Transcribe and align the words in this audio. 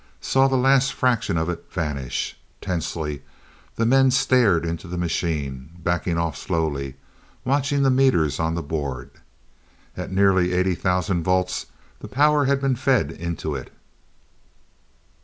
saw 0.19 0.47
the 0.47 0.57
last 0.57 0.93
fraction 0.95 1.37
of 1.37 1.47
it 1.47 1.63
vanish. 1.71 2.35
Tensely 2.59 3.21
the 3.75 3.85
men 3.85 4.09
stared 4.09 4.65
into 4.65 4.87
the 4.87 4.97
machine 4.97 5.69
backing 5.77 6.17
off 6.17 6.35
slowly 6.35 6.95
watching 7.45 7.83
the 7.83 7.91
meters 7.91 8.39
on 8.39 8.55
the 8.55 8.63
board. 8.63 9.11
At 9.95 10.11
nearly 10.11 10.53
eighty 10.53 10.73
thousand 10.73 11.21
volts 11.23 11.67
the 11.99 12.07
power 12.07 12.45
had 12.45 12.59
been 12.59 12.75
fed 12.75 13.11
into 13.11 13.53
it. 13.53 13.71